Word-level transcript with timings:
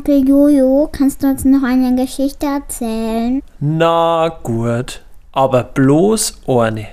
Onkel 0.00 0.26
Jojo, 0.26 0.88
kannst 0.90 1.22
du 1.22 1.26
uns 1.26 1.44
noch 1.44 1.62
eine 1.62 1.94
Geschichte 1.94 2.46
erzählen? 2.46 3.42
Na 3.58 4.30
gut, 4.42 5.04
aber 5.30 5.62
bloß 5.62 6.40
eine. 6.48 6.88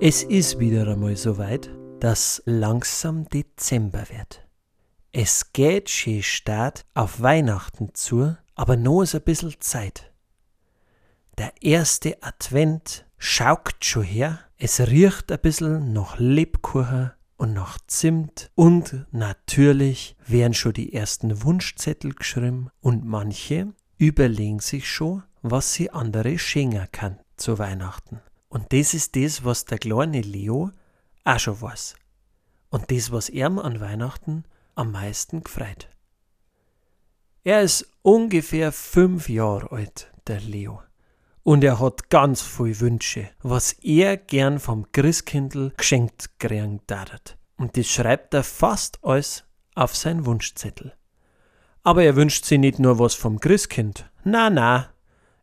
Es 0.00 0.22
ist 0.22 0.60
wieder 0.60 0.86
einmal 0.86 1.16
so 1.16 1.36
weit, 1.36 1.70
dass 1.98 2.40
langsam 2.46 3.28
Dezember 3.30 4.04
wird. 4.10 4.46
Es 5.10 5.52
geht 5.52 5.90
schön 5.90 6.22
Start 6.22 6.84
auf 6.94 7.20
Weihnachten 7.20 7.94
zu, 7.94 8.36
aber 8.54 8.76
noch 8.76 9.02
ist 9.02 9.16
ein 9.16 9.22
bisschen 9.22 9.56
Zeit. 9.58 10.12
Der 11.36 11.52
erste 11.60 12.22
Advent 12.22 13.03
schaukt 13.18 13.84
schon 13.84 14.02
her, 14.02 14.40
es 14.58 14.80
riecht 14.80 15.30
ein 15.32 15.40
bisschen 15.40 15.92
nach 15.92 16.18
Lebkuchen 16.18 17.12
und 17.36 17.52
nach 17.52 17.78
Zimt 17.86 18.50
und 18.54 19.06
natürlich 19.10 20.16
werden 20.26 20.54
schon 20.54 20.72
die 20.72 20.92
ersten 20.92 21.42
Wunschzettel 21.42 22.14
geschrieben 22.14 22.70
und 22.80 23.04
manche 23.04 23.74
überlegen 23.98 24.60
sich 24.60 24.88
schon, 24.90 25.22
was 25.42 25.74
sie 25.74 25.90
andere 25.90 26.38
schenken 26.38 26.86
kann 26.92 27.18
zu 27.36 27.58
Weihnachten. 27.58 28.20
Und 28.48 28.72
das 28.72 28.94
ist 28.94 29.16
das, 29.16 29.44
was 29.44 29.64
der 29.64 29.78
kleine 29.78 30.20
Leo 30.20 30.70
auch 31.24 31.38
schon 31.38 31.60
weiß. 31.60 31.96
Und 32.70 32.90
das, 32.90 33.10
was 33.10 33.28
er 33.28 33.46
an 33.46 33.80
Weihnachten 33.80 34.44
am 34.74 34.92
meisten 34.92 35.42
gefreut. 35.42 35.88
Er 37.42 37.62
ist 37.62 37.86
ungefähr 38.02 38.72
fünf 38.72 39.28
Jahre 39.28 39.70
alt, 39.70 40.12
der 40.26 40.40
Leo. 40.40 40.82
Und 41.44 41.62
er 41.62 41.78
hat 41.78 42.10
ganz 42.10 42.42
viele 42.42 42.80
Wünsche, 42.80 43.30
was 43.42 43.72
er 43.82 44.16
gern 44.16 44.58
vom 44.58 44.90
Christkindl 44.90 45.72
geschenkt 45.76 46.40
kriegen 46.40 46.80
darf. 46.86 47.36
Und 47.56 47.76
das 47.76 47.86
schreibt 47.86 48.34
er 48.34 48.42
fast 48.42 48.98
alles 49.04 49.44
auf 49.76 49.94
sein 49.94 50.26
Wunschzettel. 50.26 50.94
Aber 51.82 52.02
er 52.02 52.16
wünscht 52.16 52.44
sich 52.44 52.58
nicht 52.58 52.78
nur 52.80 52.98
was 52.98 53.14
vom 53.14 53.38
Christkind. 53.38 54.10
Na, 54.24 54.50
na. 54.50 54.88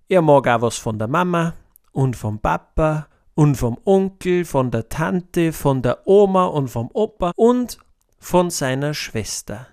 Er 0.10 0.22
mag 0.22 0.48
auch 0.48 0.62
was 0.62 0.78
von 0.78 1.00
der 1.00 1.08
Mama, 1.08 1.54
und 1.92 2.16
vom 2.16 2.40
Papa 2.40 3.08
und 3.36 3.56
vom 3.56 3.78
Onkel, 3.86 4.46
von 4.46 4.72
der 4.72 4.90
Tante, 4.90 5.54
von 5.54 5.82
der 5.82 6.08
Oma 6.08 6.46
und 6.46 6.70
vom 6.70 6.90
Opa 6.94 7.32
und 7.36 7.78
von 8.20 8.50
seiner 8.50 8.94
Schwester. 8.94 9.68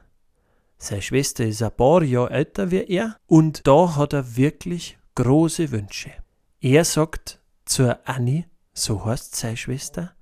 Seine 0.79 1.03
Schwester 1.03 1.45
ist 1.45 1.63
ein 1.63 1.73
paar 1.73 2.03
Jahre 2.03 2.31
älter 2.31 2.71
wie 2.71 2.85
er 2.85 3.17
und 3.27 3.67
da 3.67 3.97
hat 3.97 4.13
er 4.13 4.37
wirklich 4.37 4.99
große 5.17 5.71
Wünsche. 5.73 6.13
Er 6.61 6.85
sagt 6.85 7.39
zur 7.65 8.01
Annie, 8.05 8.47
so 8.73 9.05
heißt 9.05 9.37
seine 9.37 9.57
Schwester, 9.57 10.13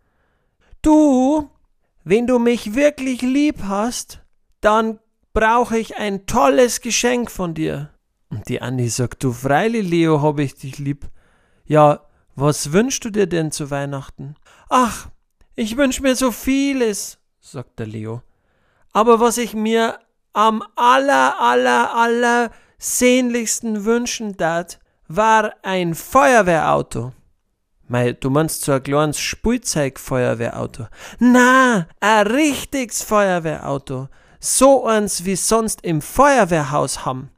Du, 0.83 1.51
wenn 2.05 2.27
du 2.27 2.39
mich 2.39 2.75
wirklich 2.75 3.23
lieb 3.23 3.63
hast, 3.65 4.21
dann 4.61 5.01
brauche 5.33 5.79
ich 5.79 5.97
ein 5.97 6.27
tolles 6.27 6.81
Geschenk 6.83 7.31
von 7.31 7.55
dir. 7.55 7.91
Und 8.29 8.49
die 8.49 8.61
Annie 8.61 8.91
sagt, 8.91 9.25
du 9.25 9.33
freilich, 9.33 9.89
Leo, 9.89 10.21
hab 10.21 10.39
ich 10.39 10.55
dich 10.55 10.79
lieb. 10.79 11.07
Ja, 11.65 12.07
was 12.35 12.73
wünschst 12.73 13.05
du 13.05 13.11
dir 13.11 13.27
denn 13.27 13.51
zu 13.51 13.71
Weihnachten? 13.71 14.37
Ach, 14.69 15.09
ich 15.55 15.77
wünsch 15.77 16.01
mir 16.01 16.17
so 16.17 16.31
vieles, 16.33 17.19
sagt 17.41 17.79
der 17.79 17.87
Leo. 17.87 18.23
Aber 18.93 19.21
was 19.21 19.39
ich 19.39 19.55
mir 19.55 19.99
am 20.35 20.63
aller, 20.77 21.41
aller, 21.41 21.95
aller 21.95 22.51
sehnlichsten 22.79 23.87
wünschen 23.87 24.37
tat, 24.37 24.79
war 25.09 25.53
ein 25.63 25.95
Feuerwehrauto. 25.95 27.13
Mei, 27.89 28.13
du 28.13 28.31
meinst 28.31 28.65
so 28.65 28.73
ein 28.73 28.83
kleines 28.83 29.21
Spielzeugfeuerwehrauto? 29.21 30.87
Na, 31.19 31.87
ein 32.01 32.27
richtiges 32.27 33.03
Feuerwehrauto. 33.03 34.09
So 34.41 34.87
eins 34.87 35.25
wie 35.25 35.37
sonst 35.37 35.83
im 35.83 36.03
Feuerwehrhaus 36.03 37.05
haben 37.05 37.31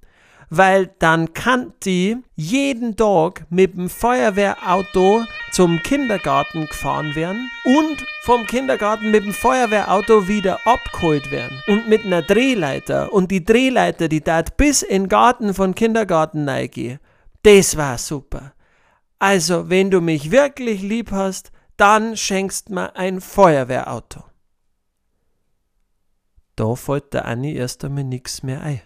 weil 0.51 0.91
dann 0.99 1.33
kann 1.35 1.73
die 1.85 2.17
jeden 2.35 2.97
Tag 2.97 3.47
mit 3.51 3.77
dem 3.77 3.91
Feuerwehrauto 3.91 5.25
zum 5.53 5.83
Kindergarten 5.83 6.67
gefahren 6.67 7.15
werden 7.15 7.51
und 7.65 8.05
vom 8.23 8.47
Kindergarten 8.47 9.11
mit 9.11 9.25
dem 9.25 9.33
Feuerwehrauto 9.33 10.29
wieder 10.29 10.61
abgeholt 10.67 11.31
werden 11.31 11.63
und 11.67 11.89
mit 11.89 12.05
einer 12.05 12.23
Drehleiter 12.23 13.13
und 13.13 13.31
die 13.31 13.45
Drehleiter, 13.45 14.09
die 14.09 14.23
dort 14.23 14.57
bis 14.57 14.83
in 14.83 15.05
den 15.05 15.09
Garten 15.09 15.55
von 15.55 15.75
Kindergarten 15.75 16.45
neige. 16.45 17.01
Das 17.43 17.77
war 17.77 17.99
super. 17.99 18.53
Also, 19.19 19.69
wenn 19.69 19.91
du 19.91 20.01
mich 20.01 20.31
wirklich 20.31 20.83
lieb 20.83 21.11
hast, 21.11 21.51
dann 21.77 22.17
schenkst 22.17 22.71
mir 22.71 22.97
ein 22.97 23.21
Feuerwehrauto. 23.21 24.25
Da 26.57 26.75
fällt 26.75 27.15
der 27.15 27.25
Anni 27.25 27.55
erst 27.55 27.85
einmal 27.85 28.05
nichts 28.05 28.43
mehr 28.43 28.61
ein. 28.63 28.81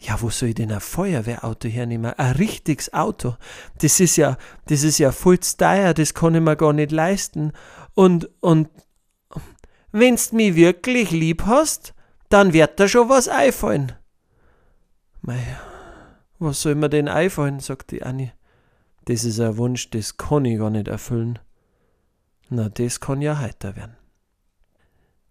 Ja, 0.00 0.20
wo 0.20 0.30
soll 0.30 0.50
ich 0.50 0.54
denn 0.56 0.72
ein 0.72 0.80
Feuerwehrauto 0.80 1.68
hernehmen? 1.68 2.12
Ein 2.14 2.36
richtiges 2.36 2.92
Auto. 2.92 3.36
Das 3.80 4.00
ist 4.00 4.16
ja, 4.16 4.36
das 4.66 4.82
ist 4.82 4.98
ja 4.98 5.12
voll 5.12 5.38
teuer, 5.38 5.94
das 5.94 6.14
kann 6.14 6.34
ich 6.34 6.40
mir 6.40 6.56
gar 6.56 6.72
nicht 6.72 6.92
leisten. 6.92 7.52
Und, 7.94 8.28
und, 8.40 8.68
wenn's 9.90 10.32
mich 10.32 10.54
wirklich 10.54 11.10
lieb 11.10 11.44
hast, 11.46 11.94
dann 12.28 12.52
wird 12.52 12.78
da 12.78 12.86
schon 12.86 13.08
was 13.08 13.28
einfallen. 13.28 13.92
Mei, 15.20 15.56
was 16.38 16.62
soll 16.62 16.74
mir 16.74 16.88
denn 16.88 17.08
einfallen, 17.08 17.60
sagt 17.60 17.90
die 17.90 18.02
Annie. 18.02 18.32
Das 19.04 19.24
ist 19.24 19.40
ein 19.40 19.56
Wunsch, 19.56 19.90
das 19.90 20.16
kann 20.16 20.44
ich 20.44 20.58
gar 20.58 20.70
nicht 20.70 20.88
erfüllen. 20.88 21.38
Na, 22.50 22.68
das 22.68 23.00
kann 23.00 23.22
ja 23.22 23.38
heiter 23.38 23.76
werden. 23.76 23.96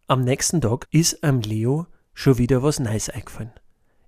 Am 0.08 0.24
nächsten 0.24 0.62
Tag 0.62 0.88
ist 0.92 1.24
am 1.24 1.42
Leo 1.42 1.88
schon 2.14 2.38
wieder 2.38 2.64
was 2.64 2.80
Neues 2.80 3.10
eingefallen. 3.10 3.52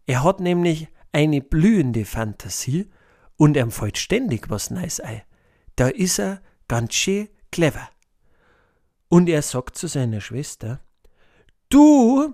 Er 0.06 0.24
hat 0.24 0.40
nämlich 0.40 0.88
eine 1.12 1.42
blühende 1.42 2.06
Fantasie 2.06 2.90
und 3.36 3.58
ihm 3.58 3.72
fällt 3.72 3.98
ständig 3.98 4.50
was 4.50 4.72
Neues 4.72 5.00
ein. 5.00 5.22
Da 5.76 5.88
ist 5.88 6.20
er 6.20 6.42
ganz 6.68 6.94
schön 6.94 7.30
clever. 7.52 7.90
Und 9.08 9.30
er 9.30 9.42
sagt 9.42 9.78
zu 9.78 9.88
seiner 9.88 10.22
Schwester, 10.22 10.82
Du, 11.70 12.34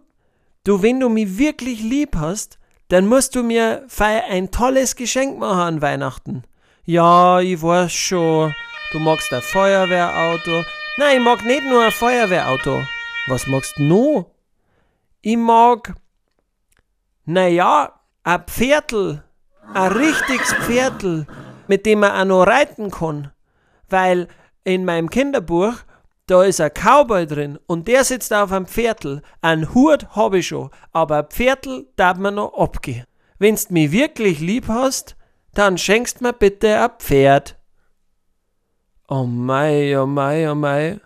du, 0.63 0.81
wenn 0.81 1.01
du 1.01 1.09
mich 1.09 1.37
wirklich 1.37 1.81
lieb 1.81 2.15
hast, 2.15 2.57
dann 2.89 3.07
musst 3.07 3.35
du 3.35 3.43
mir 3.43 3.83
fei 3.87 4.23
ein 4.25 4.51
tolles 4.51 4.95
Geschenk 4.95 5.39
machen 5.39 5.59
an 5.59 5.81
Weihnachten. 5.81 6.43
Ja, 6.85 7.39
ich 7.39 7.61
weiß 7.61 7.91
schon, 7.91 8.53
du 8.91 8.99
magst 8.99 9.33
ein 9.33 9.41
Feuerwehrauto. 9.41 10.63
Nein, 10.97 11.17
ich 11.17 11.23
mag 11.23 11.43
nicht 11.43 11.63
nur 11.63 11.83
ein 11.83 11.91
Feuerwehrauto. 11.91 12.83
Was 13.27 13.47
magst 13.47 13.77
du 13.77 13.83
noch? 13.83 14.31
Ich 15.21 15.37
mag 15.37 15.95
naja, 17.25 17.99
ein 18.23 18.43
Pferdl, 18.45 19.23
ein 19.73 19.91
richtiges 19.91 20.53
Pferdl, 20.53 21.25
mit 21.67 21.85
dem 21.87 22.01
man 22.01 22.11
auch 22.11 22.25
noch 22.25 22.43
reiten 22.43 22.91
kann. 22.91 23.31
Weil 23.89 24.27
in 24.63 24.85
meinem 24.85 25.09
Kinderbuch, 25.09 25.73
da 26.27 26.43
ist 26.43 26.59
ein 26.59 26.71
Cowboy 26.73 27.27
drin 27.27 27.59
und 27.67 27.87
der 27.87 28.03
sitzt 28.03 28.33
auf 28.33 28.51
einem 28.51 28.65
Pferdl. 28.65 29.21
Ein 29.41 29.73
Hut 29.73 30.07
habe 30.15 30.39
ich 30.39 30.47
schon, 30.47 30.71
aber 30.91 31.19
ein 31.19 31.29
Pferdl 31.29 31.87
darf 31.95 32.17
man 32.17 32.35
noch 32.35 32.53
abgehen. 32.53 33.05
Wenn's 33.37 33.69
mich 33.69 33.91
wirklich 33.91 34.39
lieb 34.39 34.67
hast, 34.67 35.15
dann 35.53 35.77
schenkst 35.77 36.21
mir 36.21 36.33
bitte 36.33 36.79
ein 36.79 36.89
Pferd. 36.99 37.57
Oh 39.07 39.25
mei, 39.25 39.99
oh 39.99 40.07
mei, 40.07 40.49
oh 40.49 40.55
mei, 40.55 40.99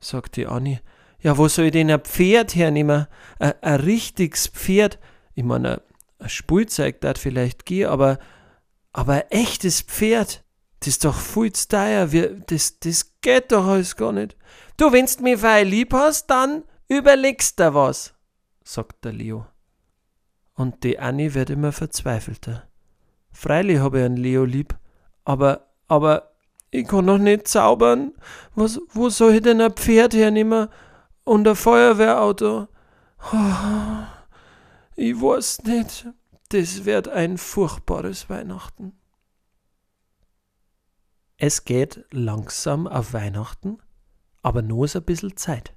sagt 0.00 0.36
die 0.36 0.46
Annie. 0.46 0.80
Ja, 1.20 1.38
wo 1.38 1.48
soll 1.48 1.66
ich 1.66 1.72
denn 1.72 1.90
ein 1.90 2.00
Pferd 2.00 2.54
hernehmen? 2.54 3.06
Ein, 3.38 3.54
ein 3.62 3.80
richtiges 3.80 4.48
Pferd. 4.48 4.98
Ich 5.34 5.44
meine, 5.44 5.82
ein 6.18 6.28
Spielzeug 6.28 7.00
das 7.00 7.18
vielleicht 7.18 7.64
gehen, 7.64 7.88
aber, 7.88 8.18
aber 8.92 9.14
ein 9.14 9.30
echtes 9.30 9.82
Pferd, 9.82 10.43
das 10.84 10.88
ist 10.88 11.04
doch 11.06 11.16
viel 11.16 11.50
zu 11.50 11.68
teuer. 11.68 12.12
Wir, 12.12 12.40
das, 12.40 12.78
das 12.78 13.10
geht 13.22 13.52
doch 13.52 13.66
alles 13.66 13.96
gar 13.96 14.12
nicht. 14.12 14.36
Du, 14.76 14.92
wenn's 14.92 15.18
mir 15.18 15.38
fein 15.38 15.66
lieb 15.66 15.94
hast, 15.94 16.26
dann 16.26 16.64
überlegst 16.88 17.58
du 17.58 17.72
was, 17.72 18.12
sagt 18.64 19.02
der 19.02 19.14
Leo. 19.14 19.46
Und 20.54 20.84
die 20.84 20.98
Annie 20.98 21.32
wird 21.32 21.48
immer 21.48 21.72
verzweifelter. 21.72 22.64
Freilich 23.32 23.78
habe 23.78 24.00
ich 24.00 24.04
einen 24.04 24.18
Leo 24.18 24.44
lieb, 24.44 24.76
aber, 25.24 25.68
aber 25.88 26.34
ich 26.70 26.86
kann 26.86 27.06
noch 27.06 27.16
nicht 27.16 27.48
zaubern. 27.48 28.12
Was, 28.54 28.78
wo 28.92 29.08
soll 29.08 29.36
ich 29.36 29.42
denn 29.42 29.62
ein 29.62 29.72
Pferd 29.72 30.12
hernehmen 30.12 30.68
und 31.24 31.48
ein 31.48 31.56
Feuerwehrauto? 31.56 32.68
Oh. 33.32 34.04
Ich 34.96 35.14
weiß 35.18 35.62
nicht, 35.62 36.08
das 36.50 36.84
wird 36.84 37.08
ein 37.08 37.38
furchtbares 37.38 38.28
Weihnachten. 38.28 38.92
Es 41.36 41.64
geht 41.64 42.04
langsam 42.12 42.86
auf 42.86 43.12
Weihnachten, 43.12 43.78
aber 44.42 44.62
nur 44.62 44.86
so 44.86 45.00
ein 45.00 45.04
bisschen 45.04 45.36
Zeit. 45.36 45.74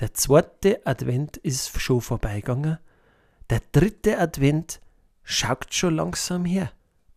Der 0.00 0.14
zweite 0.14 0.86
Advent 0.86 1.36
ist 1.38 1.80
schon 1.80 2.00
vorbeigegangen, 2.00 2.78
der 3.50 3.60
dritte 3.72 4.18
Advent 4.18 4.80
schaut 5.22 5.74
schon 5.74 5.96
langsam 5.96 6.44
her 6.44 6.70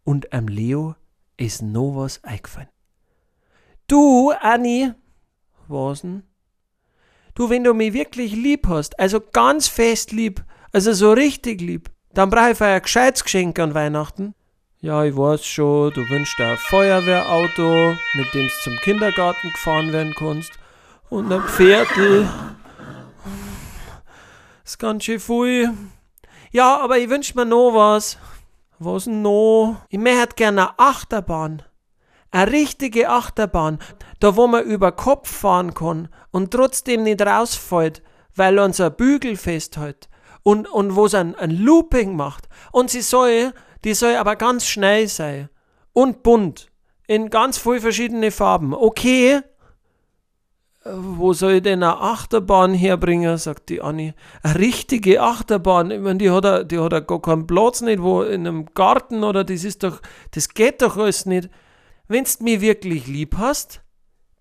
und 0.04 0.34
am 0.34 0.48
Leo 0.48 0.96
ist 1.38 1.62
noch 1.62 1.96
was 1.96 2.24
eingefallen. 2.24 2.70
Du, 3.88 4.32
Anni, 4.32 4.92
was 5.68 6.02
denn? 6.02 6.24
Du, 7.36 7.50
wenn 7.50 7.64
du 7.64 7.74
mich 7.74 7.94
wirklich 7.94 8.34
lieb 8.34 8.68
hast, 8.68 9.00
also 9.00 9.22
ganz 9.22 9.68
fest 9.68 10.12
lieb, 10.12 10.44
also 10.72 10.92
so 10.92 11.14
richtig 11.14 11.62
lieb, 11.62 11.92
dann 12.14 12.30
brauche 12.30 12.52
ich 12.52 12.58
für 12.58 12.66
ein 12.66 12.82
gescheites 12.82 13.24
Geschenk 13.24 13.60
an 13.60 13.76
Weihnachten. 13.76 14.34
Ja, 14.80 15.04
ich 15.04 15.18
weiß 15.18 15.44
schon, 15.44 15.92
du 15.94 16.08
wünschst 16.08 16.40
ein 16.40 16.56
Feuerwehrauto, 16.56 17.96
mit 18.14 18.34
dem 18.36 18.46
du 18.46 18.54
zum 18.64 18.78
Kindergarten 18.78 19.52
gefahren 19.52 19.92
werden 19.92 20.14
kannst. 20.16 20.52
Und 21.10 21.34
ein 21.34 21.42
Pferdl. 21.42 22.30
Das 24.64 24.74
ist 24.74 24.78
ganz 24.78 25.06
schön 25.06 25.20
viel. 25.20 25.74
Ja, 26.52 26.80
aber 26.80 27.00
ich 27.00 27.10
wünsch 27.10 27.34
mir 27.34 27.46
noch 27.46 27.72
was. 27.72 28.20
Was 28.78 29.06
denn 29.06 29.24
noch? 29.24 29.78
Ich 29.90 29.98
möchte 29.98 30.36
gerne 30.36 30.70
eine 30.70 30.78
Achterbahn. 30.80 31.64
Eine 32.30 32.52
richtige 32.52 33.10
Achterbahn. 33.10 33.80
Da, 34.20 34.36
wo 34.36 34.46
man 34.46 34.64
über 34.64 34.92
Kopf 34.92 35.28
fahren 35.28 35.74
kann 35.74 36.08
und 36.30 36.52
trotzdem 36.52 37.02
nicht 37.02 37.24
rausfällt, 37.24 38.04
weil 38.36 38.60
unser 38.60 38.92
Bügel 38.92 39.38
festhält. 39.38 40.08
Und, 40.44 40.70
und 40.70 40.96
wo 40.96 41.08
es 41.08 41.16
ein, 41.16 41.34
ein 41.34 41.50
Looping 41.50 42.16
macht. 42.16 42.48
Und 42.72 42.92
sie 42.92 43.02
soll 43.02 43.54
die 43.88 43.94
soll 43.94 44.16
aber 44.16 44.36
ganz 44.36 44.66
schnell 44.66 45.08
sein. 45.08 45.48
Und 45.94 46.22
bunt. 46.22 46.70
In 47.08 47.30
ganz 47.30 47.58
viel 47.58 47.80
verschiedene 47.80 48.32
Farben. 48.32 48.74
Okay. 48.74 49.36
Äh, 50.84 50.90
wo 50.92 51.32
soll 51.32 51.54
ich 51.54 51.62
denn 51.62 51.82
eine 51.82 51.98
Achterbahn 51.98 52.74
herbringen? 52.74 53.38
sagt 53.38 53.70
die 53.70 53.82
Anni. 53.82 54.14
Eine 54.44 54.60
richtige 54.60 55.22
Achterbahn. 55.22 55.92
Ich 55.92 56.02
meine, 56.02 56.18
die 56.18 56.30
hat, 56.30 56.46
a, 56.46 56.64
die 56.66 56.80
hat 56.80 57.08
gar 57.08 57.22
keinen 57.22 57.48
Platz 57.48 57.80
nicht, 57.80 58.02
wo 58.02 58.24
in 58.24 58.46
einem 58.46 58.66
Garten 58.74 59.24
oder 59.24 59.46
das 59.46 59.64
ist 59.64 59.84
doch, 59.84 60.02
das 60.32 60.50
geht 60.50 60.82
doch 60.82 60.98
alles 60.98 61.26
nicht. 61.26 61.50
Wenn's 62.10 62.42
mich 62.42 62.60
wirklich 62.60 63.08
lieb 63.08 63.38
hast, 63.38 63.84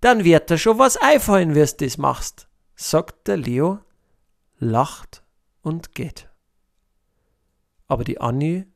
dann 0.00 0.25
wird 0.25 0.50
dir 0.50 0.58
schon 0.58 0.81
was 0.81 0.96
einfallen, 0.96 1.54
wie 1.54 1.64
du 1.64 1.84
das 1.84 1.98
machst, 1.98 2.48
sagt 2.75 3.28
der 3.28 3.37
Leo, 3.37 3.78
lacht 4.58 5.22
und 5.62 5.94
geht. 5.94 6.28
Aber 7.87 8.02
die 8.02 8.20
Anni 8.20 8.66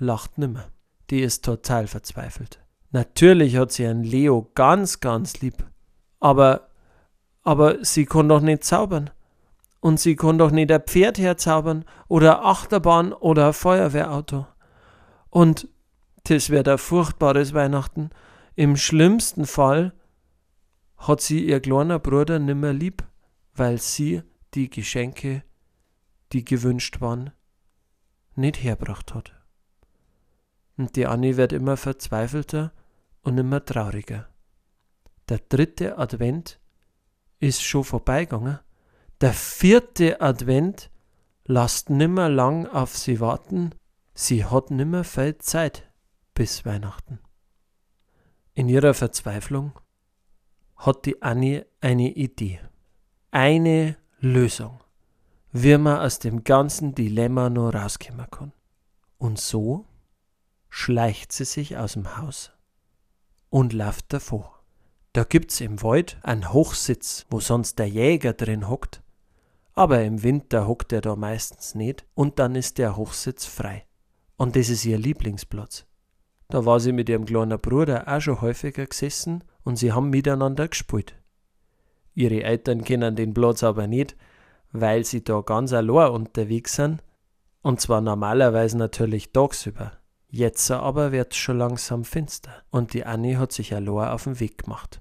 lacht 0.00 0.38
nimmer. 0.38 0.70
Die 1.10 1.20
ist 1.20 1.44
total 1.44 1.86
verzweifelt. 1.86 2.60
Natürlich 2.90 3.56
hat 3.56 3.72
sie 3.72 3.86
einen 3.86 4.04
Leo 4.04 4.50
ganz, 4.54 5.00
ganz 5.00 5.40
lieb. 5.40 5.64
Aber, 6.20 6.68
aber 7.42 7.84
sie 7.84 8.06
kann 8.06 8.28
doch 8.28 8.40
nicht 8.40 8.64
zaubern. 8.64 9.10
Und 9.80 10.00
sie 10.00 10.16
kann 10.16 10.38
doch 10.38 10.50
nicht 10.50 10.72
ein 10.72 10.82
Pferd 10.82 11.18
herzaubern 11.18 11.84
oder 12.08 12.44
Achterbahn 12.44 13.12
oder 13.12 13.48
ein 13.48 13.52
Feuerwehrauto. 13.52 14.46
Und 15.30 15.68
das 16.24 16.50
wird 16.50 16.68
ein 16.68 16.78
furchtbares 16.78 17.54
Weihnachten. 17.54 18.10
Im 18.56 18.76
schlimmsten 18.76 19.46
Fall 19.46 19.92
hat 20.96 21.20
sie 21.20 21.44
ihr 21.44 21.60
kleiner 21.60 22.00
Bruder 22.00 22.40
nimmer 22.40 22.72
lieb, 22.72 23.04
weil 23.54 23.78
sie 23.78 24.22
die 24.54 24.68
Geschenke, 24.68 25.44
die 26.32 26.44
gewünscht 26.44 27.00
waren, 27.00 27.30
nicht 28.34 28.62
herbracht 28.62 29.14
hat 29.14 29.37
und 30.78 30.96
die 30.96 31.06
Annie 31.06 31.36
wird 31.36 31.52
immer 31.52 31.76
verzweifelter 31.76 32.72
und 33.22 33.36
immer 33.36 33.64
trauriger. 33.64 34.28
Der 35.28 35.40
dritte 35.48 35.98
Advent 35.98 36.58
ist 37.40 37.62
schon 37.62 37.84
vorbeigegangen. 37.84 38.60
Der 39.20 39.32
vierte 39.32 40.20
Advent 40.20 40.90
lasst 41.44 41.90
nimmer 41.90 42.28
lang 42.28 42.66
auf 42.66 42.96
sie 42.96 43.20
warten. 43.20 43.74
Sie 44.14 44.44
hat 44.44 44.70
nimmer 44.70 45.04
viel 45.04 45.36
Zeit 45.38 45.90
bis 46.34 46.64
Weihnachten. 46.64 47.18
In 48.54 48.68
ihrer 48.68 48.94
Verzweiflung 48.94 49.72
hat 50.76 51.06
die 51.06 51.20
Annie 51.20 51.66
eine 51.80 52.12
Idee. 52.12 52.60
Eine 53.30 53.96
Lösung, 54.20 54.80
wie 55.52 55.76
man 55.76 55.98
aus 55.98 56.20
dem 56.20 56.44
ganzen 56.44 56.94
Dilemma 56.94 57.50
nur 57.50 57.74
rauskommen 57.74 58.30
kann. 58.30 58.52
Und 59.18 59.38
so 59.40 59.87
schleicht 60.68 61.32
sie 61.32 61.44
sich 61.44 61.76
aus 61.76 61.94
dem 61.94 62.16
Haus 62.16 62.52
und 63.50 63.72
läuft 63.72 64.12
davor. 64.12 64.62
Da 65.12 65.24
gibt's 65.24 65.60
im 65.60 65.82
Wald 65.82 66.18
einen 66.22 66.52
Hochsitz, 66.52 67.26
wo 67.30 67.40
sonst 67.40 67.78
der 67.78 67.88
Jäger 67.88 68.34
drin 68.34 68.68
hockt, 68.68 69.02
aber 69.74 70.02
im 70.02 70.22
Winter 70.22 70.66
hockt 70.66 70.92
er 70.92 71.00
da 71.00 71.16
meistens 71.16 71.74
nicht 71.74 72.04
und 72.14 72.38
dann 72.38 72.54
ist 72.54 72.78
der 72.78 72.96
Hochsitz 72.96 73.44
frei. 73.46 73.86
Und 74.36 74.56
das 74.56 74.68
ist 74.68 74.84
ihr 74.84 74.98
Lieblingsplatz. 74.98 75.86
Da 76.48 76.64
war 76.64 76.80
sie 76.80 76.92
mit 76.92 77.08
ihrem 77.08 77.26
kleinen 77.26 77.60
Bruder 77.60 78.08
auch 78.08 78.20
schon 78.20 78.40
häufiger 78.40 78.86
gesessen 78.86 79.44
und 79.64 79.76
sie 79.76 79.92
haben 79.92 80.10
miteinander 80.10 80.68
gespielt. 80.68 81.14
Ihre 82.14 82.42
Eltern 82.42 82.84
kennen 82.84 83.16
den 83.16 83.34
Platz 83.34 83.62
aber 83.62 83.86
nicht, 83.86 84.16
weil 84.72 85.04
sie 85.04 85.22
da 85.22 85.40
ganz 85.40 85.72
allein 85.72 86.10
unterwegs 86.10 86.74
sind, 86.76 87.02
und 87.62 87.80
zwar 87.80 88.00
normalerweise 88.00 88.78
natürlich 88.78 89.32
tagsüber. 89.32 89.92
Jetzt 90.30 90.70
aber 90.70 91.10
wird's 91.10 91.36
schon 91.36 91.58
langsam 91.58 92.04
finster 92.04 92.62
und 92.70 92.92
die 92.92 93.04
Annie 93.04 93.38
hat 93.38 93.52
sich 93.52 93.74
allein 93.74 94.10
auf 94.10 94.24
den 94.24 94.40
Weg 94.40 94.64
gemacht. 94.64 95.00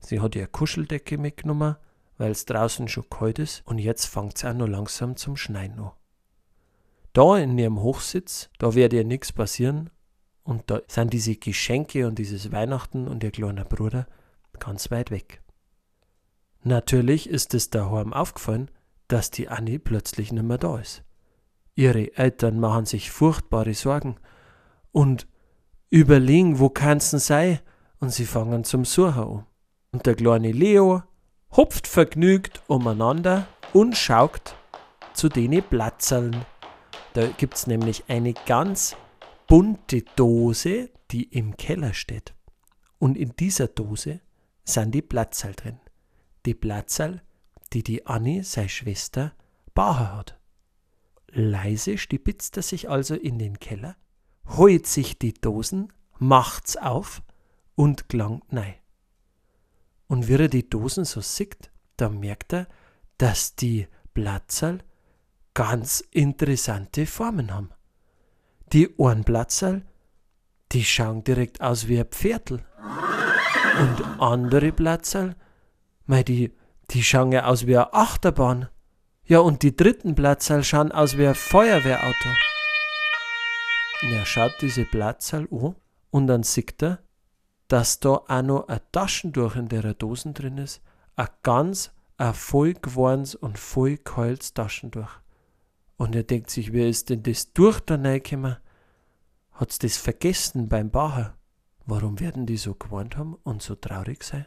Sie 0.00 0.20
hat 0.20 0.36
ihre 0.36 0.48
Kuscheldecke 0.48 1.16
mitgenommen, 1.16 1.76
weil's 2.18 2.44
draußen 2.44 2.86
schon 2.88 3.08
kalt 3.08 3.38
ist 3.38 3.62
und 3.66 3.78
jetzt 3.78 4.04
fängt's 4.04 4.44
auch 4.44 4.52
noch 4.52 4.68
langsam 4.68 5.16
zum 5.16 5.36
Schneien 5.36 5.78
an. 5.78 5.92
Da 7.14 7.38
in 7.38 7.56
ihrem 7.56 7.80
Hochsitz, 7.80 8.50
da 8.58 8.74
wird 8.74 8.92
ihr 8.92 9.04
nichts 9.04 9.32
passieren 9.32 9.88
und 10.44 10.70
da 10.70 10.80
sind 10.88 11.14
diese 11.14 11.36
Geschenke 11.36 12.06
und 12.06 12.18
dieses 12.18 12.52
Weihnachten 12.52 13.08
und 13.08 13.24
ihr 13.24 13.30
kleiner 13.30 13.64
Bruder 13.64 14.06
ganz 14.58 14.90
weit 14.90 15.10
weg. 15.10 15.42
Natürlich 16.62 17.30
ist 17.30 17.54
es 17.54 17.70
daheim 17.70 18.12
aufgefallen, 18.12 18.70
dass 19.08 19.30
die 19.30 19.48
Annie 19.48 19.78
plötzlich 19.78 20.32
nimmer 20.32 20.58
da 20.58 20.78
ist. 20.78 21.02
Ihre 21.74 22.14
Eltern 22.16 22.60
machen 22.60 22.84
sich 22.84 23.10
furchtbare 23.10 23.72
Sorgen 23.72 24.16
und 24.96 25.26
überlegen, 25.90 26.58
wo 26.58 26.70
kann's 26.70 27.10
denn 27.10 27.20
sein? 27.20 27.58
Und 28.00 28.14
sie 28.14 28.24
fangen 28.24 28.64
zum 28.64 28.86
Suchen 28.86 29.22
an. 29.22 29.46
Und 29.92 30.06
der 30.06 30.14
kleine 30.14 30.52
Leo 30.52 31.02
hupft 31.54 31.86
vergnügt 31.86 32.62
umeinander 32.66 33.46
und 33.74 33.94
schaut 33.94 34.56
zu 35.12 35.28
den 35.28 35.62
Platzerln. 35.62 36.46
Da 37.12 37.26
gibt's 37.26 37.66
nämlich 37.66 38.04
eine 38.08 38.32
ganz 38.46 38.96
bunte 39.46 40.00
Dose, 40.16 40.88
die 41.10 41.24
im 41.24 41.58
Keller 41.58 41.92
steht. 41.92 42.34
Und 42.98 43.18
in 43.18 43.36
dieser 43.36 43.68
Dose 43.68 44.20
sind 44.64 44.94
die 44.94 45.02
Platzerl 45.02 45.52
drin. 45.52 45.78
Die 46.46 46.54
Platzerl, 46.54 47.20
die 47.74 47.82
die 47.82 48.06
Annie, 48.06 48.44
seine 48.44 48.70
Schwester, 48.70 49.34
Bacher 49.74 50.16
hat. 50.16 50.40
Leise 51.28 51.98
stibitzt 51.98 52.56
er 52.56 52.62
sich 52.62 52.88
also 52.88 53.14
in 53.14 53.38
den 53.38 53.58
Keller 53.58 53.94
holt 54.48 54.86
sich 54.86 55.18
die 55.18 55.34
Dosen, 55.34 55.92
macht's 56.18 56.76
auf 56.76 57.22
und 57.74 58.08
gelangt 58.08 58.52
nein. 58.52 58.74
Und 60.08 60.28
wie 60.28 60.34
er 60.34 60.48
die 60.48 60.68
Dosen 60.68 61.04
so 61.04 61.20
sieht, 61.20 61.70
da 61.96 62.08
merkt 62.08 62.52
er, 62.52 62.68
dass 63.18 63.56
die 63.56 63.88
Platzerl 64.14 64.78
ganz 65.54 66.00
interessante 66.10 67.06
Formen 67.06 67.52
haben. 67.52 67.70
Die 68.72 68.94
Ohrenplatzerl, 68.96 69.84
die 70.72 70.84
schauen 70.84 71.24
direkt 71.24 71.60
aus 71.60 71.88
wie 71.88 71.98
ein 71.98 72.06
Pferdl. 72.06 72.64
Und 73.78 74.20
andere 74.20 74.72
Platzerl, 74.72 75.34
mei, 76.06 76.22
die, 76.22 76.52
die 76.90 77.02
schauen 77.02 77.32
ja 77.32 77.46
aus 77.46 77.66
wie 77.66 77.76
eine 77.76 77.92
Achterbahn. 77.92 78.68
Ja, 79.24 79.40
und 79.40 79.62
die 79.62 79.74
dritten 79.74 80.14
Platzerl 80.14 80.62
schauen 80.62 80.92
aus 80.92 81.18
wie 81.18 81.26
ein 81.26 81.34
Feuerwehrauto. 81.34 82.28
Er 84.02 84.26
schaut 84.26 84.52
diese 84.60 84.84
Platzerl 84.84 85.48
an 85.50 85.74
und 86.10 86.26
dann 86.26 86.42
sieht 86.42 86.82
er, 86.82 86.98
dass 87.68 87.98
da 87.98 88.22
auch 88.28 88.42
noch 88.42 88.68
ein 88.68 88.80
Taschentuch 88.92 89.56
in 89.56 89.68
der 89.68 89.94
Dosen 89.94 90.34
drin 90.34 90.58
ist. 90.58 90.82
Ein 91.16 91.28
ganz 91.42 91.92
ein 92.18 92.34
voll 92.34 92.74
gewordens 92.74 93.34
und 93.34 93.58
voll 93.58 93.96
kaltes 93.96 94.54
Taschentuch. 94.54 95.10
Und 95.96 96.14
er 96.14 96.22
denkt 96.24 96.50
sich, 96.50 96.72
wer 96.72 96.88
ist 96.88 97.10
denn 97.10 97.22
das 97.22 97.52
durch 97.52 97.80
da 97.80 97.96
reingekommen? 97.96 98.56
Hat's 99.52 99.78
das 99.78 99.96
vergessen 99.96 100.68
beim 100.68 100.90
Bacher? 100.90 101.34
Warum 101.86 102.20
werden 102.20 102.46
die 102.46 102.58
so 102.58 102.74
gewarnt 102.74 103.16
haben 103.16 103.36
und 103.44 103.62
so 103.62 103.74
traurig 103.74 104.22
sein? 104.24 104.46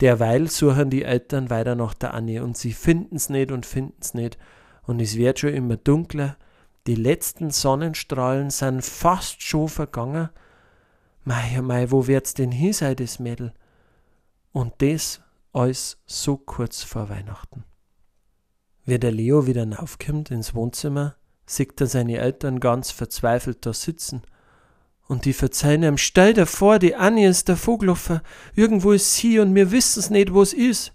Derweil 0.00 0.50
suchen 0.50 0.90
die 0.90 1.04
Eltern 1.04 1.48
weiter 1.48 1.74
nach 1.76 1.94
der 1.94 2.12
Annie 2.12 2.42
und 2.42 2.56
sie 2.58 2.72
finden's 2.72 3.30
nicht 3.30 3.52
und 3.52 3.64
finden's 3.64 4.12
nicht. 4.12 4.36
Und 4.82 5.00
es 5.00 5.16
wird 5.16 5.38
schon 5.38 5.54
immer 5.54 5.76
dunkler 5.76 6.36
die 6.86 6.94
letzten 6.94 7.50
Sonnenstrahlen 7.50 8.50
sind 8.50 8.84
fast 8.84 9.42
schon 9.42 9.68
vergangen. 9.68 10.28
Mei, 11.24 11.60
mei, 11.62 11.90
wo 11.90 12.06
wird's 12.06 12.34
denn 12.34 12.52
hin 12.52 12.74
sein, 12.74 12.96
das 12.96 13.18
Mädel? 13.18 13.54
Und 14.52 14.74
das 14.78 15.22
alles 15.52 15.98
so 16.06 16.36
kurz 16.36 16.82
vor 16.82 17.08
Weihnachten. 17.08 17.64
Wie 18.84 18.98
der 18.98 19.12
Leo 19.12 19.46
wieder 19.46 19.66
aufkommt 19.80 20.30
ins 20.30 20.54
Wohnzimmer, 20.54 21.16
sieht 21.46 21.80
er 21.80 21.86
seine 21.86 22.18
Eltern 22.18 22.60
ganz 22.60 22.90
verzweifelt 22.90 23.64
da 23.64 23.72
sitzen 23.72 24.22
Und 25.06 25.24
die 25.24 25.32
verzeihen 25.32 25.82
ihm, 25.82 25.96
stell 25.96 26.34
dir 26.34 26.46
vor, 26.46 26.78
die 26.78 26.94
Annie 26.94 27.28
ist 27.28 27.48
der 27.48 27.56
Vogelhofer. 27.56 28.22
Irgendwo 28.54 28.92
ist 28.92 29.14
sie 29.14 29.38
und 29.38 29.54
wir 29.54 29.70
wissen's 29.70 30.10
nicht, 30.10 30.34
wo's 30.34 30.52
ist. 30.52 30.92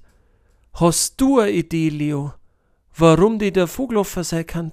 Hast 0.74 1.20
du 1.20 1.40
eine 1.40 1.52
Idee, 1.52 1.90
Leo, 1.90 2.34
warum 2.96 3.40
die 3.40 3.52
der 3.52 3.68
Vogelhofer 3.68 4.24
sein 4.24 4.46
kann 4.46 4.72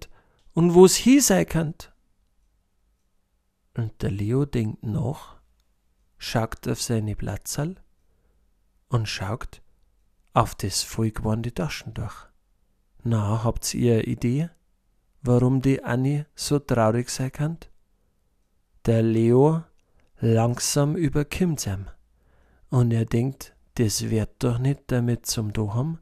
und 0.56 0.74
wo's 0.74 1.04
hi 1.04 1.20
sein 1.20 1.44
kann? 1.46 1.74
Und 3.74 4.00
der 4.00 4.10
Leo 4.10 4.46
denkt 4.46 4.82
nach, 4.82 5.36
schaut 6.16 6.66
auf 6.66 6.80
seine 6.80 7.14
Platzal 7.14 7.76
und 8.88 9.06
schaut 9.06 9.60
auf 10.32 10.54
das 10.54 10.82
vollgewandte 10.82 11.52
Taschentuch. 11.52 12.28
Na, 13.02 13.44
habt 13.44 13.74
ihr 13.74 13.96
eine 13.96 14.04
Idee, 14.04 14.48
warum 15.20 15.60
die 15.60 15.84
Annie 15.84 16.24
so 16.34 16.58
traurig 16.58 17.10
sein 17.10 17.32
kann? 17.32 17.58
Der 18.86 19.02
Leo 19.02 19.62
langsam 20.20 20.96
überkimmt 20.96 21.66
ihm 21.66 21.84
und 22.70 22.92
er 22.92 23.04
denkt, 23.04 23.54
das 23.74 24.08
wird 24.08 24.30
doch 24.38 24.56
nicht 24.56 24.84
damit 24.86 25.26
zum 25.26 25.52
Do 25.52 25.74
haben, 25.74 25.98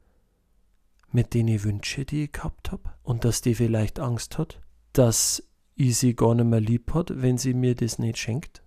mit 1.15 1.33
denen 1.33 1.63
Wünsche, 1.63 2.03
die 2.03 2.25
ich 2.25 2.33
gehabt 2.33 2.73
hab, 2.73 2.99
und 3.01 3.23
dass 3.23 3.41
die 3.41 3.55
vielleicht 3.55 4.01
Angst 4.01 4.37
hat, 4.37 4.59
dass 4.91 5.41
ich 5.75 5.97
sie 5.97 6.13
gar 6.13 6.35
nicht 6.35 6.45
mehr 6.45 6.59
lieb 6.59 6.93
hat, 6.93 7.09
wenn 7.21 7.37
sie 7.37 7.53
mir 7.53 7.73
das 7.73 7.99
nicht 7.99 8.17
schenkt. 8.17 8.61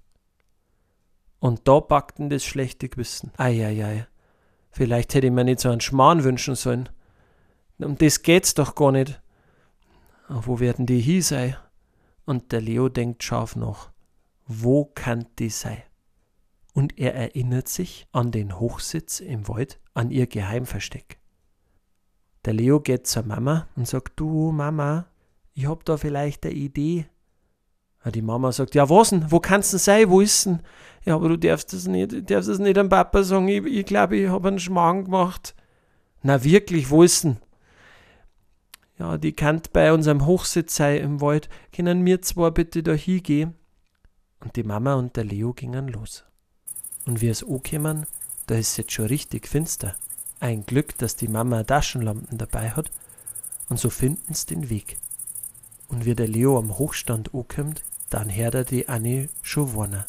Und 1.40 1.68
da 1.68 1.78
packten 1.78 2.30
das 2.30 2.44
schlechte 2.44 2.88
Gewissen. 2.88 3.32
Eieiei, 3.36 4.06
vielleicht 4.70 5.14
hätte 5.14 5.26
ich 5.26 5.32
mir 5.32 5.44
nicht 5.44 5.60
so 5.60 5.68
einen 5.68 5.82
Schmarrn 5.82 6.24
wünschen 6.24 6.54
sollen. 6.54 6.88
Um 7.76 7.98
das 7.98 8.22
geht's 8.22 8.54
doch 8.54 8.74
gar 8.74 8.92
nicht. 8.92 9.20
Wo 10.30 10.58
werden 10.58 10.86
die 10.86 11.00
hier 11.00 11.22
sein? 11.22 11.56
Und 12.24 12.50
der 12.52 12.62
Leo 12.62 12.88
denkt 12.88 13.22
scharf 13.22 13.56
nach. 13.56 13.90
Wo 14.46 14.86
kann 14.86 15.26
die 15.38 15.50
sein? 15.50 15.82
Und 16.72 16.98
er 16.98 17.14
erinnert 17.14 17.68
sich 17.68 18.08
an 18.10 18.32
den 18.32 18.58
Hochsitz 18.58 19.20
im 19.20 19.48
Wald, 19.48 19.80
an 19.92 20.10
ihr 20.10 20.26
Geheimversteck. 20.26 21.17
Der 22.48 22.54
Leo 22.54 22.80
geht 22.80 23.06
zur 23.06 23.24
Mama 23.24 23.68
und 23.76 23.86
sagt, 23.86 24.18
du 24.18 24.52
Mama, 24.52 25.04
ich 25.52 25.68
hab 25.68 25.84
da 25.84 25.98
vielleicht 25.98 26.46
eine 26.46 26.54
Idee. 26.54 27.04
Die 28.06 28.22
Mama 28.22 28.52
sagt, 28.52 28.74
ja 28.74 28.88
was 28.88 29.10
denn, 29.10 29.30
wo 29.30 29.38
kannst 29.38 29.74
du 29.74 29.76
sein, 29.76 30.08
wo 30.08 30.22
ist 30.22 30.46
denn? 30.46 30.60
Ja, 31.04 31.16
aber 31.16 31.28
du 31.28 31.36
darfst 31.36 31.74
das 31.74 31.86
nicht, 31.86 32.12
du 32.12 32.22
darfst 32.22 32.48
das 32.48 32.58
nicht 32.58 32.78
am 32.78 32.88
Papa 32.88 33.22
sagen, 33.22 33.48
ich, 33.48 33.66
ich 33.66 33.84
glaube, 33.84 34.16
ich 34.16 34.30
habe 34.30 34.48
einen 34.48 34.58
Schmarrn 34.58 35.04
gemacht. 35.04 35.54
Na 36.22 36.42
wirklich, 36.42 36.88
wo 36.88 37.02
ist 37.02 37.24
denn? 37.24 37.36
Ja, 38.98 39.18
die 39.18 39.34
kann 39.34 39.60
bei 39.74 39.92
unserem 39.92 40.24
Hochsitz 40.24 40.76
sein 40.76 41.02
im 41.02 41.20
Wald, 41.20 41.50
können 41.70 42.02
wir 42.06 42.22
zwar 42.22 42.50
bitte 42.50 42.82
da 42.82 42.92
hingehen? 42.92 43.56
Und 44.40 44.56
die 44.56 44.64
Mama 44.64 44.94
und 44.94 45.16
der 45.16 45.24
Leo 45.24 45.52
gingen 45.52 45.88
los. 45.88 46.24
Und 47.04 47.20
wie 47.20 47.28
es 47.28 47.44
angekommen, 47.44 48.06
da 48.46 48.54
ist 48.54 48.78
jetzt 48.78 48.92
schon 48.92 49.04
richtig 49.04 49.46
finster. 49.46 49.96
Ein 50.40 50.64
Glück, 50.66 50.96
dass 50.98 51.16
die 51.16 51.28
Mama 51.28 51.64
Taschenlampen 51.64 52.38
dabei 52.38 52.70
hat, 52.70 52.90
und 53.68 53.78
so 53.78 53.90
finden 53.90 54.34
sie 54.34 54.46
den 54.46 54.70
Weg. 54.70 54.98
Und 55.88 56.04
wie 56.04 56.14
der 56.14 56.28
Leo 56.28 56.58
am 56.58 56.78
Hochstand 56.78 57.34
ankommt, 57.34 57.82
dann 58.10 58.34
hört 58.34 58.54
er 58.54 58.64
die 58.64 58.88
Annie 58.88 59.28
schon 59.42 59.72
wohnen, 59.74 60.04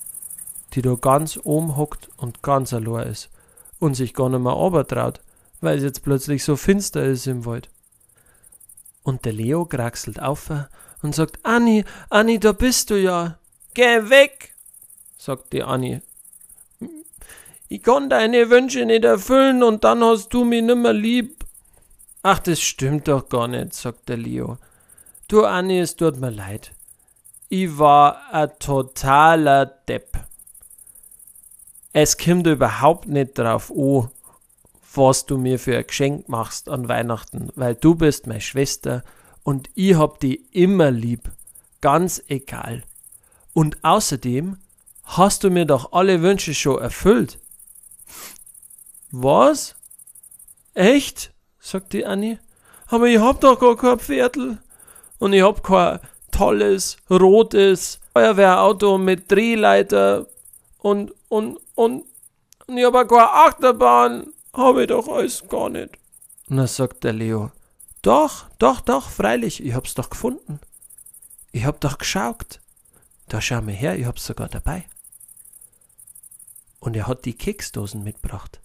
die 0.74 0.82
da 0.82 0.96
ganz 0.96 1.40
oben 1.44 1.76
hockt 1.76 2.10
und 2.18 2.42
ganz 2.42 2.74
allein 2.74 3.08
ist 3.08 3.30
und 3.80 3.96
sich 3.96 4.14
gar 4.14 4.30
nicht 4.30 4.42
mehr 4.42 4.88
traut, 4.88 5.22
weil 5.62 5.78
es 5.78 5.84
jetzt 5.84 6.04
plötzlich 6.04 6.44
so 6.44 6.56
finster 6.56 7.04
ist 7.04 7.28
im 7.28 7.46
Wald. 7.46 7.70
Und 9.04 9.26
der 9.26 9.34
Leo 9.34 9.66
kraxelt 9.66 10.22
auf 10.22 10.52
und 11.02 11.16
sagt, 11.16 11.40
Annie, 11.44 11.86
Annie, 12.10 12.40
da 12.40 12.52
bist 12.52 12.90
du 12.90 13.02
ja. 13.02 13.40
Geh 13.74 14.10
weg, 14.10 14.54
sagt 15.18 15.54
die 15.54 15.64
Annie. 15.64 16.02
Ich 17.72 17.84
kann 17.84 18.10
deine 18.10 18.50
Wünsche 18.50 18.84
nicht 18.84 19.06
erfüllen 19.06 19.62
und 19.62 19.84
dann 19.84 20.04
hast 20.04 20.30
du 20.34 20.44
mich 20.44 20.64
nimmer 20.64 20.92
lieb. 20.92 21.46
Ach, 22.24 22.40
das 22.40 22.60
stimmt 22.60 23.08
doch 23.08 23.30
gar 23.30 23.48
nicht, 23.48 23.76
sagt 23.76 24.10
der 24.10 24.18
Leo. 24.18 24.58
Du 25.28 25.46
Annie, 25.46 25.84
es 25.84 25.96
tut 25.96 26.20
mir 26.20 26.32
leid. 26.32 26.72
Ich 27.48 27.78
war 27.78 28.34
ein 28.34 28.50
totaler 28.58 29.68
Depp. 29.68 30.18
Es 31.94 32.18
kommt 32.18 32.48
überhaupt 32.48 33.08
nicht 33.08 33.38
drauf 33.38 33.72
an, 33.72 34.10
was 34.96 35.28
du 35.28 35.38
mir 35.38 35.60
für 35.60 35.78
ein 35.78 35.86
Geschenk 35.86 36.28
machst 36.28 36.70
an 36.70 36.88
Weihnachten, 36.88 37.50
weil 37.56 37.76
du 37.76 37.94
bist 37.94 38.26
meine 38.26 38.42
Schwester 38.42 39.04
und 39.44 39.70
ich 39.76 39.96
hab 39.96 40.20
die 40.20 40.44
immer 40.52 40.90
lieb, 40.90 41.30
ganz 41.82 42.20
egal. 42.28 42.82
Und 43.54 43.84
außerdem 43.84 44.58
hast 45.04 45.44
du 45.44 45.52
mir 45.52 45.66
doch 45.66 45.92
alle 45.92 46.24
Wünsche 46.24 46.56
schon 46.56 46.82
erfüllt. 46.82 47.39
Was? 49.12 49.76
Echt? 50.74 51.34
sagt 51.60 51.94
die 51.94 52.06
Annie. 52.06 52.40
Aber 52.88 53.08
ich 53.08 53.20
hab 53.20 53.42
doch 53.42 53.60
gar 53.60 53.76
kein 53.76 54.00
Pferdl. 54.00 54.58
Und 55.20 55.34
ich 55.34 55.42
hab 55.42 55.64
kein 55.64 56.00
tolles, 56.32 56.98
rotes 57.10 58.00
Feuerwehrauto 58.14 58.98
mit 58.98 59.32
Drehleiter 59.32 60.28
und, 60.78 61.12
und, 61.28 61.58
und, 61.76 62.06
und 62.68 62.78
ich 62.78 62.86
hab 62.86 62.96
auch 62.96 63.08
keine 63.08 63.32
Achterbahn. 63.32 64.28
Hab 64.54 64.78
ich 64.78 64.88
doch 64.88 65.08
alles 65.08 65.48
gar 65.48 65.70
nicht. 65.70 65.98
Dann 66.48 66.68
sagt 66.68 67.04
der 67.04 67.14
Leo, 67.14 67.52
doch, 68.02 68.46
doch, 68.58 68.82
doch, 68.82 69.10
freilich, 69.10 69.64
ich 69.64 69.74
hab's 69.74 69.94
doch 69.94 70.10
gefunden. 70.10 70.60
Ich 71.52 71.66
hab 71.66 71.80
doch 71.82 71.98
geschaut. 71.98 72.60
Da 73.28 73.42
schau 73.42 73.62
mal 73.62 73.74
her, 73.74 73.98
ich 73.98 74.06
hab's 74.06 74.26
sogar 74.26 74.48
dabei. 74.48 74.86
Und 76.80 76.96
er 76.96 77.08
hat 77.08 77.26
die 77.26 77.34
Keksdosen 77.34 78.04
mitgebracht, 78.04 78.60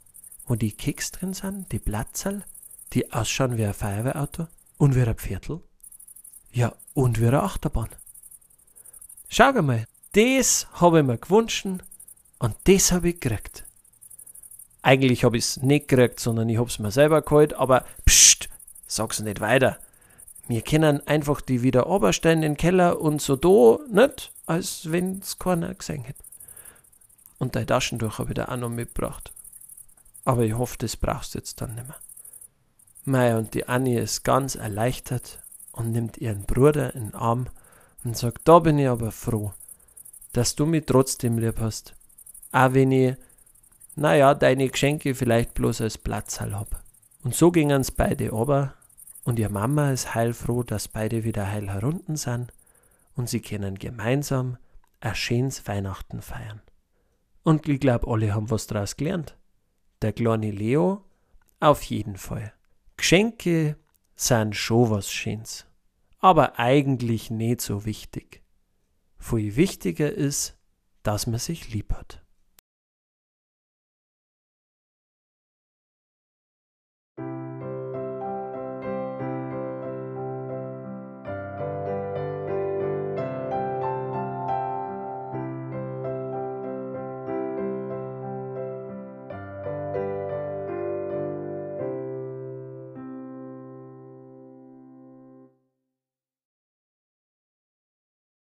wo 0.46 0.54
die 0.54 0.72
Keks 0.72 1.10
drin 1.10 1.34
sind, 1.34 1.72
die 1.72 1.78
Platzerl, 1.78 2.44
die 2.92 3.12
ausschauen 3.12 3.56
wie 3.56 3.64
ein 3.64 3.74
Feuerwehrauto 3.74 4.46
und 4.78 4.94
wie 4.94 5.02
ein 5.02 5.18
Viertel. 5.18 5.60
Ja, 6.52 6.74
und 6.94 7.20
wie 7.20 7.26
eine 7.26 7.42
Achterbahn. 7.42 7.88
Schau 9.28 9.52
mal, 9.62 9.84
das 10.12 10.68
habe 10.74 11.00
ich 11.00 11.04
mir 11.04 11.18
gewünscht 11.18 11.66
und 12.38 12.56
das 12.64 12.92
habe 12.92 13.08
ich 13.08 13.20
gekriegt. 13.20 13.64
Eigentlich 14.82 15.24
habe 15.24 15.36
ich 15.36 15.44
es 15.44 15.62
nicht 15.62 15.88
gekriegt, 15.88 16.20
sondern 16.20 16.48
ich 16.48 16.58
habe 16.58 16.68
es 16.68 16.78
mir 16.78 16.90
selber 16.90 17.22
geholt, 17.22 17.54
aber 17.54 17.84
pst, 18.06 18.48
sag's 18.86 19.20
nicht 19.20 19.40
weiter. 19.40 19.78
Wir 20.46 20.62
können 20.62 21.04
einfach 21.06 21.40
die 21.40 21.62
wieder 21.62 21.86
oberstellen 21.86 22.42
in 22.42 22.52
den 22.52 22.56
Keller 22.56 23.00
und 23.00 23.22
so 23.22 23.34
da, 23.34 23.82
nicht? 23.90 24.30
Als 24.46 24.92
wenn 24.92 25.20
es 25.20 25.38
keiner 25.38 25.74
gesehen 25.74 26.04
hätte. 26.04 26.22
Und 27.38 27.56
dein 27.56 27.66
Taschentuch 27.66 28.18
habe 28.18 28.30
ich 28.30 28.34
da 28.34 28.46
auch 28.46 28.56
noch 28.56 28.70
mitgebracht. 28.70 29.32
Aber 30.24 30.42
ich 30.42 30.54
hoffe, 30.54 30.76
das 30.78 30.96
brauchst 30.96 31.34
du 31.34 31.38
jetzt 31.38 31.60
dann 31.60 31.74
nicht 31.74 31.86
mehr. 31.86 31.96
Mei, 33.04 33.36
und 33.36 33.52
die 33.54 33.68
Annie 33.68 34.00
ist 34.00 34.24
ganz 34.24 34.54
erleichtert 34.54 35.42
und 35.72 35.92
nimmt 35.92 36.16
ihren 36.18 36.44
Bruder 36.44 36.94
in 36.94 37.10
den 37.10 37.14
Arm 37.14 37.48
und 38.02 38.16
sagt, 38.16 38.48
da 38.48 38.60
bin 38.60 38.78
ich 38.78 38.88
aber 38.88 39.12
froh, 39.12 39.52
dass 40.32 40.54
du 40.54 40.64
mich 40.64 40.86
trotzdem 40.86 41.38
lieb 41.38 41.60
hast. 41.60 41.94
Auch 42.52 42.72
wenn 42.72 42.92
ich, 42.92 43.16
naja, 43.96 44.34
deine 44.34 44.68
Geschenke 44.68 45.14
vielleicht 45.14 45.54
bloß 45.54 45.82
als 45.82 45.98
Platzhall 45.98 46.54
hab. 46.54 46.82
Und 47.22 47.34
so 47.34 47.50
gingen's 47.50 47.90
beide 47.90 48.32
aber 48.32 48.74
und 49.24 49.38
ihr 49.38 49.48
Mama 49.48 49.90
ist 49.90 50.14
heilfroh, 50.14 50.62
dass 50.62 50.88
beide 50.88 51.24
wieder 51.24 51.50
heil 51.50 51.70
herunten 51.70 52.16
sind 52.16 52.52
und 53.16 53.28
sie 53.28 53.40
können 53.40 53.78
gemeinsam 53.78 54.58
ein 55.00 55.14
schönes 55.14 55.66
Weihnachten 55.66 56.22
feiern. 56.22 56.60
Und 57.44 57.68
ich 57.68 57.78
glaube, 57.78 58.08
alle 58.08 58.34
haben 58.34 58.50
was 58.50 58.66
draus 58.66 58.96
gelernt. 58.96 59.36
Der 60.02 60.12
kleine 60.12 60.50
Leo 60.50 61.04
auf 61.60 61.82
jeden 61.84 62.16
Fall. 62.16 62.52
Geschenke 62.96 63.76
sind 64.16 64.56
schon 64.56 64.90
was 64.90 65.10
Schönes, 65.12 65.66
aber 66.18 66.58
eigentlich 66.58 67.30
nicht 67.30 67.60
so 67.60 67.84
wichtig. 67.84 68.42
Viel 69.18 69.56
wichtiger 69.56 70.10
ist, 70.10 70.58
dass 71.02 71.26
man 71.26 71.38
sich 71.38 71.72
lieb 71.72 71.92
hat. 71.92 72.23